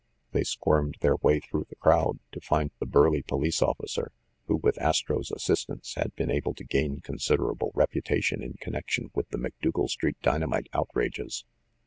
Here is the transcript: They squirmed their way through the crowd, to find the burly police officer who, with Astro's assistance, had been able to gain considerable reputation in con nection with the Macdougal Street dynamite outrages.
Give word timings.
They 0.31 0.43
squirmed 0.43 0.97
their 1.01 1.17
way 1.17 1.39
through 1.39 1.67
the 1.69 1.75
crowd, 1.75 2.17
to 2.31 2.41
find 2.41 2.71
the 2.79 2.87
burly 2.87 3.21
police 3.21 3.61
officer 3.61 4.11
who, 4.47 4.55
with 4.55 4.81
Astro's 4.81 5.29
assistance, 5.29 5.93
had 5.93 6.15
been 6.15 6.31
able 6.31 6.55
to 6.55 6.63
gain 6.63 7.01
considerable 7.01 7.69
reputation 7.75 8.41
in 8.41 8.55
con 8.59 8.73
nection 8.73 9.11
with 9.13 9.29
the 9.29 9.37
Macdougal 9.37 9.89
Street 9.89 10.17
dynamite 10.23 10.69
outrages. 10.73 11.45